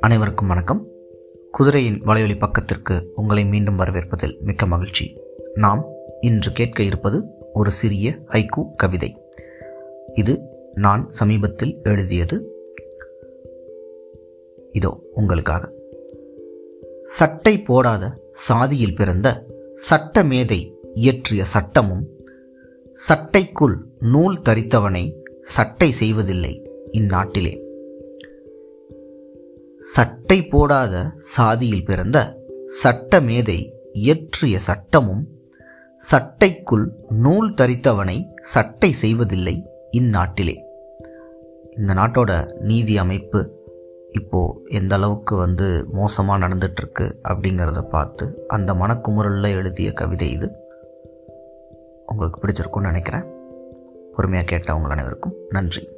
அனைவருக்கும் 0.00 0.48
வணக்கம். 0.48 0.88
குதிரையின் 1.50 2.02
வலையொலி 2.02 2.38
பக்கத்திற்கு 2.38 3.12
உங்களை 3.14 3.44
மீண்டும் 3.44 3.78
வரவேற்பதில் 3.78 4.38
மிக்க 4.40 4.66
மகிழ்ச்சி. 4.66 5.20
நாம் 5.54 5.88
இன்று 6.20 6.52
கேட்க 6.52 6.82
இருப்பது 6.82 7.24
ஒரு 7.52 7.70
சிறிய 7.70 8.14
ஹைக்கூ 8.28 8.74
கவிதை. 8.76 9.22
இது 10.12 10.40
நான் 10.74 11.10
சமீபத்தில் 11.10 11.80
எழுதியது. 11.82 12.54
இதோ 14.72 14.98
உங்களுக்காக. 15.12 15.72
சட்டை 17.04 17.62
போடாத 17.62 18.06
சாதியில் 18.32 18.94
பிறந்த 18.94 19.44
சட்ட 19.74 20.24
மேதை 20.24 20.76
இயற்றிய 20.94 21.44
சட்டமும் 21.44 22.16
சட்டைக்குள் 23.06 23.74
நூல் 24.12 24.36
தரித்தவனை 24.40 25.02
சட்டை 25.42 25.90
செய்வதில்லை 25.92 26.52
இந்நாட்டிலே. 26.92 27.52
சட்டை 29.94 30.38
போடாத 30.44 30.94
சாதியில் 31.18 31.84
பிறந்த 31.84 32.18
சட்ட 32.82 33.20
மேதை 33.20 33.58
இயற்றிய 33.92 34.58
சட்டமும் 34.58 35.22
சட்டைக்குள் 36.10 36.86
நூல் 37.08 37.54
தரித்தவனை 37.54 38.18
சட்டை 38.42 38.92
செய்வதில்லை 38.92 39.56
இந்நாட்டிலே. 39.90 40.56
இந்த 41.76 41.94
நாட்டோட 41.94 42.32
நீதி 42.60 42.96
அமைப்பு 42.98 43.42
இப்போ 44.10 44.40
எந்த 44.68 44.94
அளவுக்கு 44.94 45.36
வந்து 45.36 45.88
மோசமாக 45.92 46.42
நடந்துட்டுருக்கு 46.46 47.06
அப்படிங்கிறத 47.28 47.82
பார்த்து 47.82 48.44
அந்த 48.48 48.72
மனக்குமுறலில் 48.74 49.56
எழுதிய 49.56 49.92
கவிதை 49.92 50.30
இது. 50.30 50.48
உங்களுக்கு 52.18 52.46
பிடிச்சிருக்கும்னு 52.46 52.80
நினைக்கிறேன். 52.80 53.24
பொறுமையாக 54.12 54.48
கேட்ட 54.48 54.74
உங்கள் 54.74 54.90
அனைவருக்கும் 54.90 55.34
நன்றி. 55.48 55.97